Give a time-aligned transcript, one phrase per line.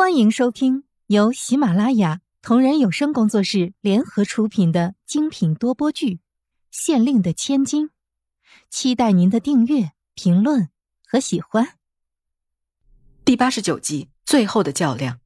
[0.00, 6.14] 欢迎收听由喜马拉雅同人有声工作室联合出品的精品多播剧
[6.70, 7.88] 《县令的千金》，
[8.70, 10.70] 期待您的订阅、评论
[11.06, 11.74] 和喜欢。
[13.26, 15.18] 第八十九集，最后的较量。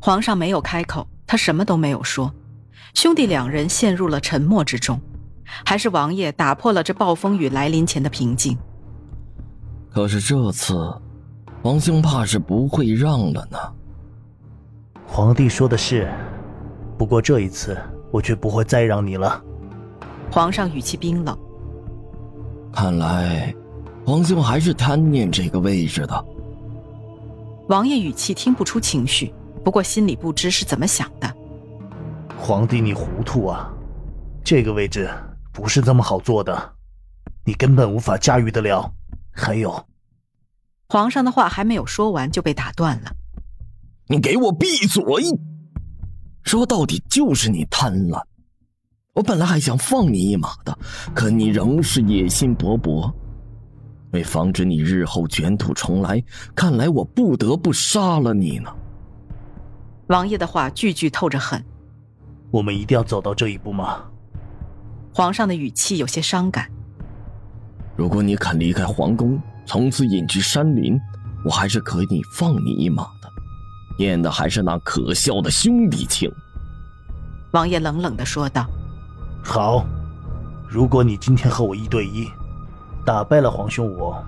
[0.00, 2.34] 皇上没有开口，他什么都没有说，
[2.94, 5.00] 兄弟两人陷入了沉默之中。
[5.64, 8.58] 还是王爷打破了这暴风雨来临前的平静。
[9.88, 11.00] 可是这次，
[11.62, 13.58] 皇兄怕是不会让了呢。
[15.06, 16.08] 皇帝说的是，
[16.96, 17.76] 不过这一次
[18.12, 19.42] 我却不会再让你了。
[20.30, 21.36] 皇上语气冰冷。
[22.72, 23.54] 看来，
[24.04, 26.24] 王兄还是贪念这个位置的。
[27.68, 29.32] 王爷语气听不出情绪，
[29.64, 31.34] 不过心里不知是怎么想的。
[32.38, 33.72] 皇帝，你糊涂啊！
[34.44, 35.08] 这个位置。
[35.52, 36.54] 不是这么好做的，
[37.42, 38.92] 你根本无法驾驭得了。
[39.32, 39.74] 还有，
[40.88, 43.10] 皇上的话还没有说完就被打断了。
[44.08, 45.02] 你给我闭嘴！
[46.42, 48.22] 说到底就是你贪婪。
[49.14, 50.78] 我本来还想放你一马的，
[51.14, 53.12] 可你仍是野心勃勃。
[54.12, 56.22] 为防止你日后卷土重来，
[56.54, 58.72] 看来我不得不杀了你呢。
[60.06, 61.62] 王爷的话句句透着狠。
[62.52, 64.04] 我们一定要走到这一步吗？
[65.12, 66.70] 皇上的语气有些伤感。
[67.96, 70.98] 如果你肯离开皇宫，从此隐居山林，
[71.44, 73.30] 我还是可以放你一马的。
[73.98, 76.30] 念的还是那可笑的兄弟情。
[77.52, 78.66] 王爷冷冷的说道
[79.42, 79.84] ：“好，
[80.68, 82.28] 如果你今天和我一对一，
[83.04, 84.22] 打败了皇兄我，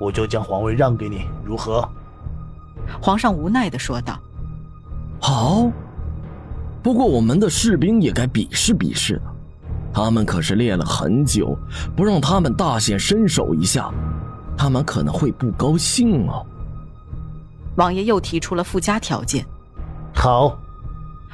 [0.00, 1.88] 我就将皇位让给你，如何？”
[3.00, 4.18] 皇上无奈的说道
[5.20, 5.70] ：“好，
[6.82, 9.22] 不过我们的士兵也该比试比试的。”
[9.92, 11.56] 他们可是练了很久，
[11.94, 13.92] 不让他们大显身手一下，
[14.56, 16.44] 他们可能会不高兴哦。
[17.76, 19.44] 王爷又提出了附加条件。
[20.14, 20.56] 好，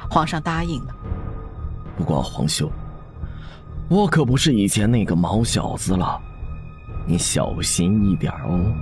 [0.09, 0.95] 皇上答应了。
[1.97, 2.69] 不过皇兄，
[3.89, 6.19] 我可不是以前那个毛小子了，
[7.05, 8.73] 你小心一点哦。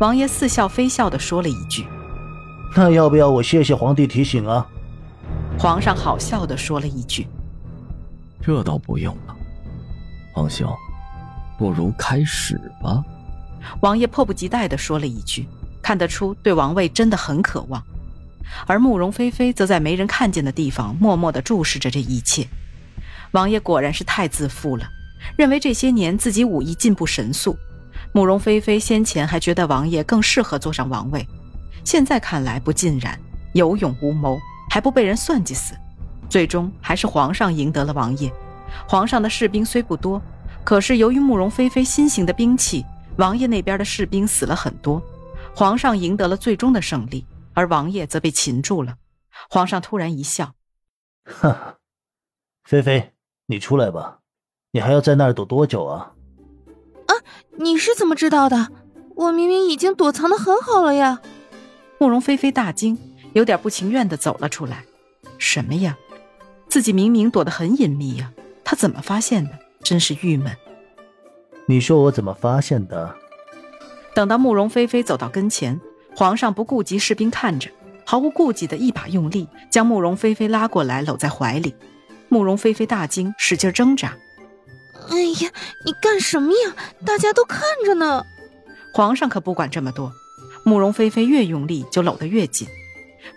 [0.00, 1.86] 王爷似笑非笑的说了一句
[2.74, 4.66] ：“那要不要我谢谢皇帝提醒啊？”
[5.58, 7.26] 皇上好笑的说了一句。
[8.42, 9.36] 这倒不用了，
[10.34, 10.70] 皇兄，
[11.58, 13.02] 不如开始吧。
[13.80, 15.46] 王爷迫不及待的说了一句，
[15.82, 17.82] 看得出对王位真的很渴望。
[18.66, 22.46] 而慕容菲菲则在没人看见的地方默默的注视着这一切。
[23.32, 24.88] 王爷果然是太自负了，
[25.36, 27.56] 认为这些年自己武艺进步神速。
[28.12, 31.26] 慕容菲菲先前还觉得王爷更适合坐上王位，
[31.84, 33.18] 现在看来不尽然，
[33.52, 34.38] 有勇无谋，
[34.70, 35.74] 还不被人算计死。
[36.28, 38.32] 最终还是皇上赢得了王爷。
[38.88, 40.22] 皇上的士兵虽不多，
[40.66, 42.84] 可是由于慕容菲菲新型的兵器，
[43.18, 45.00] 王爷那边的士兵死了很多。
[45.54, 48.96] 皇上赢得了最终的胜利，而王爷则被擒住了。
[49.48, 50.54] 皇上突然一笑
[51.24, 51.76] ：“哈哈，
[52.64, 53.12] 菲菲，
[53.46, 54.18] 你出来吧，
[54.72, 56.14] 你还要在那儿躲多久啊
[57.06, 57.14] ？”“啊，
[57.58, 58.66] 你是怎么知道的？
[59.14, 61.20] 我明明已经躲藏的很好了呀！”
[62.00, 62.98] 慕容菲菲大惊，
[63.34, 64.84] 有点不情愿的走了出来。
[65.38, 65.96] “什么呀？”
[66.68, 68.32] 自己明明躲得很隐秘呀，
[68.64, 69.56] 他怎么发现的？
[69.86, 70.52] 真是郁闷。
[71.66, 73.14] 你说我怎么发现的？
[74.16, 75.80] 等到慕容菲菲走到跟前，
[76.16, 77.70] 皇上不顾及士兵看着，
[78.04, 81.72] 毫无顾忌的一把用力将慕容菲菲拉过来，搂在怀里。
[82.28, 84.16] 慕容菲菲大惊，使劲挣扎。
[85.08, 85.50] 哎呀，
[85.84, 86.74] 你干什么呀？
[87.04, 88.24] 大家都看着呢。
[88.92, 90.12] 皇上可不管这么多。
[90.64, 92.66] 慕容菲菲越用力，就搂得越紧。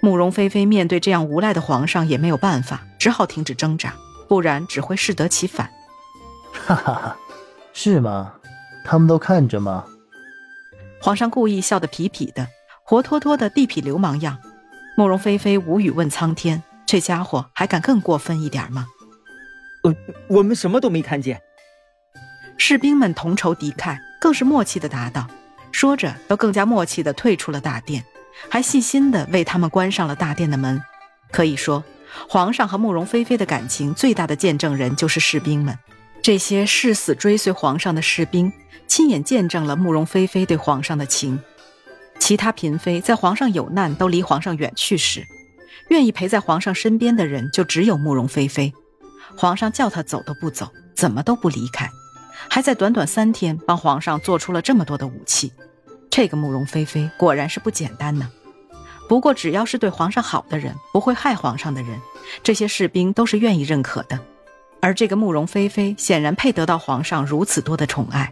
[0.02, 3.94] 慕容菲菲面对这样无赖的皇上也没有办法，只好停止挣扎，
[4.28, 5.70] 不然只会适得其反。
[6.70, 7.18] 哈哈哈，
[7.74, 8.32] 是吗？
[8.86, 9.86] 他们都看着吗？
[11.02, 12.48] 皇上故意笑得痞痞的，
[12.84, 14.38] 活脱脱的地痞流氓样。
[14.96, 18.86] 慕容菲菲无语问苍天：这家伙还敢更过分一点吗？
[19.82, 19.96] 呃，
[20.28, 21.42] 我们什么都没看见。
[22.60, 25.26] 士兵们同仇敌忾，更是默契的答道，
[25.72, 28.06] 说着都更加默契的退出了大殿。
[28.48, 30.80] 还细心的为他们关上了大殿的门。
[31.32, 31.84] 可以说，
[32.28, 35.76] 皇上和慕容菲菲的感情最大的见证人就是士兵们。
[36.22, 38.52] 这些誓死追随皇上的士兵，
[38.88, 41.40] 亲眼见证了慕容菲菲对皇上的情。
[42.20, 45.26] 其他嫔妃在皇上有难都离皇上远去时，
[45.88, 48.74] 愿意陪在皇上身边的人就只有慕容菲菲。
[49.38, 51.90] 皇上叫她走都不走，怎么都不离开，
[52.50, 55.54] 还在短短三天帮皇上做出了这么多的武器。
[56.10, 58.30] 这个慕容菲菲果然是不简单呢。
[59.08, 62.00] 不过，只要是对皇上好的人，不会害皇上的人，
[62.44, 64.20] 这些士兵都是愿意认可的。
[64.82, 68.32] 而这个慕容菲菲显然配得到皇上如此多的宠爱，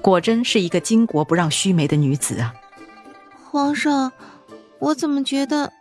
[0.00, 2.54] 果真是一个巾帼不让须眉的女子啊！
[3.50, 4.12] 皇上，
[4.78, 5.72] 我怎么觉得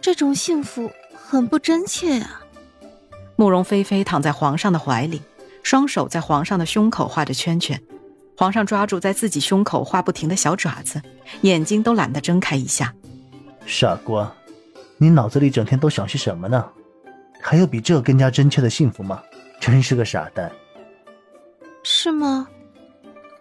[0.00, 2.42] 这种幸福很不真切啊？
[3.36, 5.20] 慕容菲菲躺在皇上的怀里，
[5.62, 7.80] 双手在皇上的胸口画着圈圈。
[8.36, 11.00] 皇上抓住在自己胸口画不停的小爪子，
[11.42, 12.94] 眼睛都懒得睁开一下。
[13.66, 14.32] 傻瓜，
[14.98, 16.64] 你脑子里整天都想些什么呢？
[17.40, 19.22] 还有比这更加真切的幸福吗？
[19.64, 20.52] 真是个傻蛋。
[21.82, 22.46] 是吗？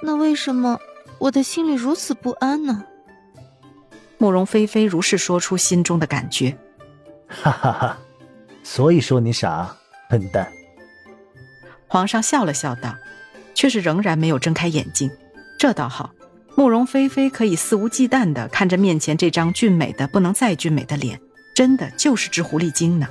[0.02, 0.80] 那为什么
[1.20, 2.86] 我的心里如此不安呢？
[4.18, 6.58] 慕容菲菲如是说出心中的感觉。
[7.28, 7.98] 哈哈哈，
[8.64, 9.76] 所以说你傻，
[10.10, 10.50] 笨蛋。
[11.90, 12.96] 皇上笑了笑道。
[13.56, 15.12] 却是仍然没有睁开眼睛，
[15.60, 16.12] 这倒好，
[16.56, 21.22] 慕容菲菲可以肆无忌惮的看着面前这张俊美的不能再俊美的脸，
[21.54, 23.08] 真的就是只狐狸精呢。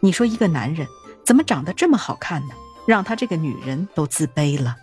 [0.00, 0.86] 你说一个男人
[1.30, 2.54] 怎么长得这么好看呢？
[2.88, 4.74] 让她这个女人都自卑了。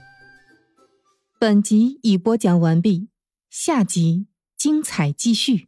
[1.38, 3.10] 本集已播讲完毕，
[3.50, 5.68] 下集精彩继续。